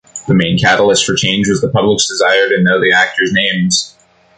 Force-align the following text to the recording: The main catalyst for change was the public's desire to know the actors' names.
The 0.27 0.33
main 0.33 0.57
catalyst 0.57 1.05
for 1.05 1.13
change 1.13 1.47
was 1.47 1.61
the 1.61 1.69
public's 1.69 2.07
desire 2.07 2.49
to 2.49 2.63
know 2.63 2.79
the 2.79 2.91
actors' 2.91 3.31
names. 3.33 3.93